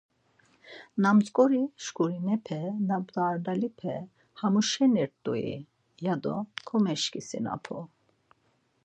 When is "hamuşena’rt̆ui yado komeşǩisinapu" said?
4.39-7.77